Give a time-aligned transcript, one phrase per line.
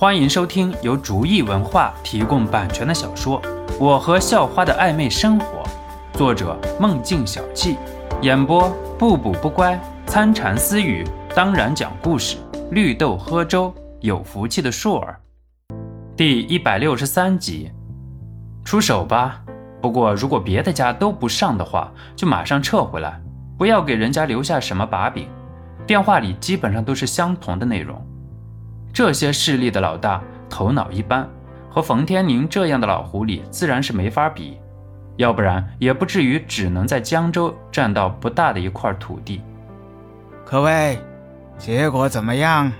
[0.00, 3.42] 欢迎收听由竹意文化提供版权的小说
[3.80, 5.64] 《我和校花的暧昧生活》，
[6.16, 7.76] 作者梦境小憩，
[8.22, 9.76] 演播不补不乖、
[10.06, 12.36] 参禅私语，当然讲故事，
[12.70, 15.18] 绿豆喝粥，有福气的硕儿。
[16.16, 17.72] 第一百六十三集，
[18.64, 19.42] 出手吧。
[19.82, 23.20] 不过如果别的家都不上的话，就马上撤回来，
[23.58, 25.26] 不要给人家留下什么把柄。
[25.88, 28.00] 电话里基本上都是相同的内容。
[28.92, 31.28] 这些势力的老大头脑一般，
[31.70, 34.58] 和冯天宁这样的老狐狸自然是没法比，
[35.16, 39.40] 要不然也不至于只能在江州占到不大的一块土地。
[40.44, 40.98] 各位，
[41.58, 42.72] 结果怎么样？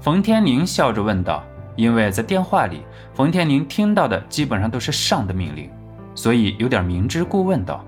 [0.00, 1.42] 冯天宁笑着问道。
[1.78, 2.82] 因为在电话里，
[3.14, 5.70] 冯天宁听到的基本上都是上的命令，
[6.12, 7.84] 所以有点明知故问道。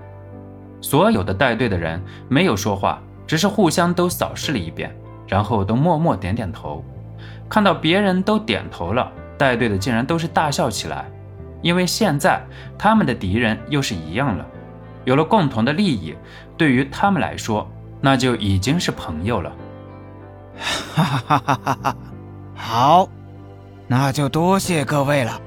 [0.79, 4.95] 所有的带队的人没有说话，只是互相都扫视了一遍，
[5.27, 6.81] 然后都默默点点头。
[7.51, 11.11] 看到别人都点头了，带队的竟然都是大笑起来，
[11.61, 12.41] 因为现在
[12.77, 14.45] 他们的敌人又是一样了，
[15.03, 16.15] 有了共同的利益，
[16.55, 19.51] 对于他们来说，那就已经是朋友了。
[20.57, 21.95] 哈哈哈哈哈哈！
[22.55, 23.09] 好，
[23.85, 25.37] 那就多谢各位了。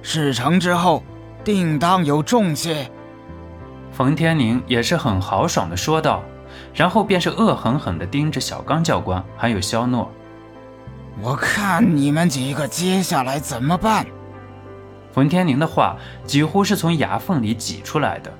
[0.00, 1.02] 事成之后，
[1.42, 2.88] 定当有重谢。
[3.90, 6.22] 冯天宁也是很豪爽的说道，
[6.72, 10.08] 然后便是恶狠狠地盯着小刚教官还有肖诺。
[11.20, 14.06] 我看你们几个接下来怎么办？
[15.12, 18.32] 冯天宁的话几乎是从牙缝里挤出来的。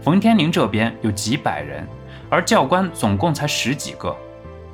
[0.00, 1.86] 冯天宁这边有几百人，
[2.30, 4.16] 而教官总共才十几个，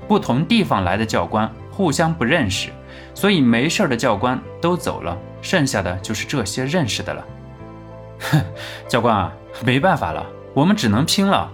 [0.07, 2.69] 不同地方来的教官互相不认识，
[3.15, 7.25] 所以没事的教官都走了，剩下的就是这些认识的了。
[8.21, 8.41] 哼，
[8.87, 9.33] 教官啊，
[9.65, 11.51] 没办法了，我们只能拼了。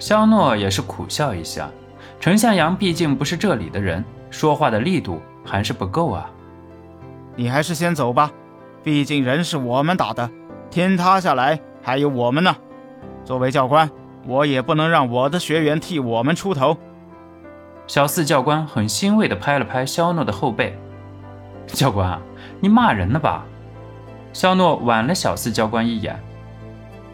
[0.00, 1.70] 肖诺也是苦笑一下，
[2.18, 4.04] 陈向阳毕竟不是这里的人。
[4.36, 6.28] 说话的力度还是不够啊！
[7.36, 8.30] 你还是先走吧，
[8.84, 10.30] 毕竟人是我们打的，
[10.68, 12.54] 天塌下来还有我们呢。
[13.24, 13.90] 作为教官，
[14.26, 16.76] 我也不能让我的学员替我们出头。
[17.86, 20.78] 小四教官很欣慰地拍了拍肖诺的后背
[21.66, 22.20] ：“教官，
[22.60, 23.42] 你骂人呢吧？”
[24.34, 26.22] 肖诺挽了小四教官一眼：“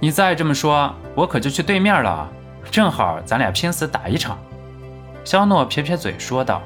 [0.00, 2.28] 你再这么说，我可就去对面了。
[2.68, 4.36] 正好咱俩拼死打一场。”
[5.22, 6.60] 肖诺撇撇嘴说道。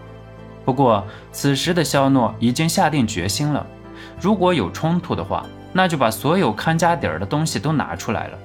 [0.67, 3.65] 不过，此时的肖诺已经下定决心了，
[4.21, 8.39] 如果有冲突的话，那就把所有看家底儿的东西都拿出来了。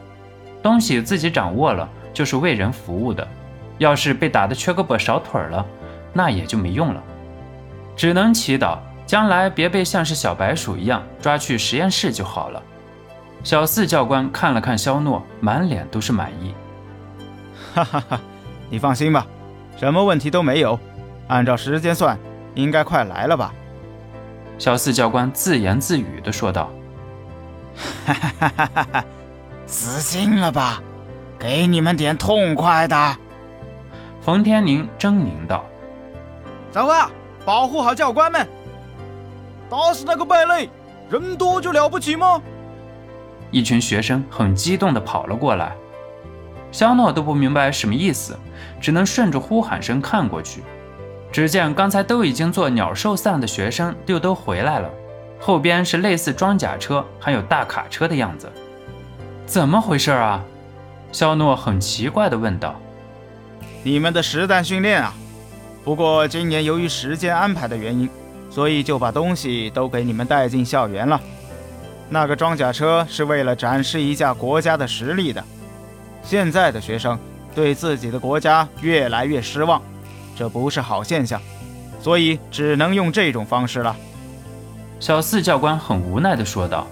[0.61, 3.25] 东西自己掌握了，就是为人服务的；
[3.79, 5.65] 要是被打得缺胳膊少腿了，
[6.13, 7.01] 那也就没用了。
[7.95, 8.77] 只能祈祷
[9.07, 12.61] 将来别被像是小白鼠一样抓去实验室就好了。
[13.43, 16.53] 小四教官看了看肖诺，满脸都是满意。
[17.73, 18.21] 哈哈哈，
[18.69, 19.25] 你放心吧，
[19.75, 20.79] 什么问题都没有。
[21.31, 22.19] 按照时间算，
[22.55, 23.53] 应该快来了吧？
[24.57, 26.69] 小四教官自言自语地说道
[28.05, 29.05] ：“哈哈哈哈哈！
[29.65, 30.83] 死心了吧？
[31.39, 33.17] 给你们点痛快的。”
[34.21, 35.63] 冯天宁狰狞道
[36.69, 37.09] ：“长官，
[37.45, 38.45] 保护好教官们，
[39.69, 40.69] 打死那个败类！
[41.09, 42.41] 人多就了不起吗？”
[43.51, 45.71] 一群学生很激动地跑了过来，
[46.73, 48.37] 肖诺都不明白什么意思，
[48.81, 50.61] 只能顺着呼喊声看过去。
[51.31, 54.89] 只见刚才都已经做鸟兽散的学生又都回来了，
[55.39, 58.51] 后边是类似装甲车还有大卡车的样子，
[59.45, 60.43] 怎么回事啊？
[61.13, 62.79] 肖诺很奇怪地问道
[63.83, 65.13] ：“你们的实弹训练啊？
[65.83, 68.09] 不过今年由于时间安排的原因，
[68.49, 71.19] 所以就把东西都给你们带进校园了。
[72.09, 75.43] 那个装甲车是为了展示一下国家的实力的。
[76.23, 77.17] 现在的学生
[77.55, 79.81] 对自己的国家越来越失望。”
[80.41, 81.39] 这不是好现象，
[82.01, 83.95] 所以只能用这种方式了。
[84.99, 86.87] 小四教官很无奈地说道，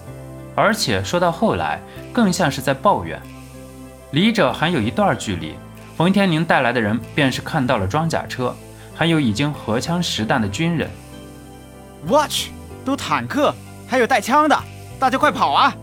[0.54, 1.80] 而且说到后来，
[2.12, 3.20] 更像是在抱怨。
[4.12, 5.56] 离这还有一段距离，
[5.96, 8.54] 冯天宁带来的人便是看到了装甲车，
[8.94, 10.88] 还有已经荷枪实弹的军人。
[12.06, 12.52] 我去，
[12.84, 13.52] 都坦克，
[13.88, 14.56] 还有带枪的，
[14.96, 15.74] 大家快跑啊！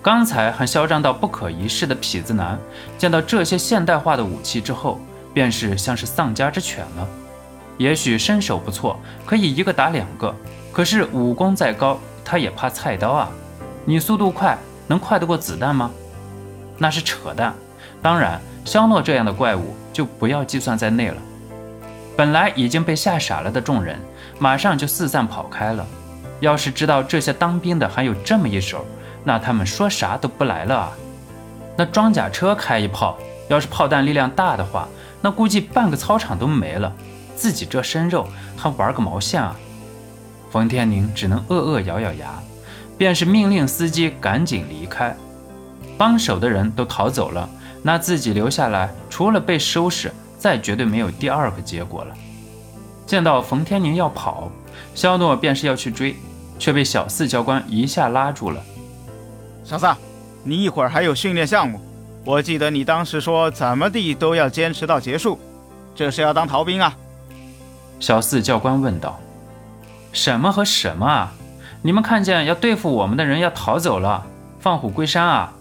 [0.00, 2.58] 刚才还嚣张到不可一世的痞子男，
[2.96, 4.98] 见到这些现代化的武器之后。
[5.34, 7.06] 便是像是丧家之犬了，
[7.78, 10.34] 也许身手不错，可以一个打两个，
[10.72, 13.30] 可是武功再高，他也怕菜刀啊！
[13.84, 14.56] 你速度快，
[14.86, 15.90] 能快得过子弹吗？
[16.78, 17.54] 那是扯淡。
[18.00, 21.16] 当然，肖诺这样的怪物就不要计算在内了。
[22.16, 23.98] 本来已经被吓傻了的众人，
[24.38, 25.86] 马上就四散跑开了。
[26.40, 28.84] 要是知道这些当兵的还有这么一手，
[29.24, 30.92] 那他们说啥都不来了啊！
[31.76, 33.16] 那装甲车开一炮，
[33.48, 34.88] 要是炮弹力量大的话，
[35.22, 36.92] 那估计半个操场都没了，
[37.36, 38.26] 自己这身肉
[38.56, 39.56] 还玩个毛线啊！
[40.50, 42.34] 冯天宁只能恶恶咬咬牙，
[42.98, 45.16] 便是命令司机赶紧离开。
[45.96, 47.48] 帮手的人都逃走了，
[47.82, 52.14] 那自己留下来，除了被收拾，再绝对没有第二个结果了。
[53.06, 54.50] 见到冯天宁要跑，
[54.94, 56.16] 肖诺便是要去追，
[56.58, 58.60] 却被小四教官一下拉住了。
[59.62, 59.86] 小四，
[60.42, 61.80] 你一会儿还有训练项目，
[62.24, 65.40] 我记得你当时说怎么地都要坚持到结束，
[65.94, 66.96] 这是要当逃兵啊？
[67.98, 69.18] 小四教官问道。
[70.12, 71.32] 什么和什么啊？
[71.82, 74.24] 你们看见要对付我们的人要逃走了，
[74.60, 75.52] 放虎归山啊！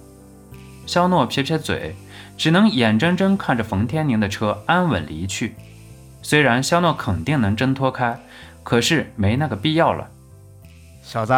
[0.86, 1.96] 肖诺撇撇嘴，
[2.38, 5.56] 只能眼睁睁看着冯天宁的车安稳离去。
[6.22, 8.20] 虽然肖诺肯定能挣脱开，
[8.62, 10.08] 可是没那个必要了。
[11.02, 11.34] 小子，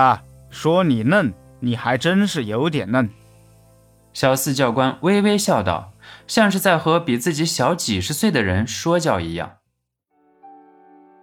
[0.49, 3.09] 说你嫩，你还真是有点嫩。
[4.13, 5.93] 小四教官微微笑道，
[6.27, 9.57] 像是在和比自己小几十岁的人说教一样。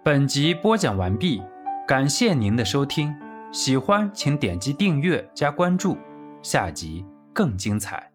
[0.03, 1.41] 本集播讲完毕。
[1.87, 3.13] 感谢您的收听，
[3.51, 5.97] 喜欢请点击订阅加关注，
[6.41, 8.10] 下集更精彩。